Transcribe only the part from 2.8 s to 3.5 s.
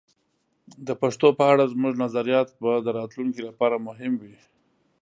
د راتلونکي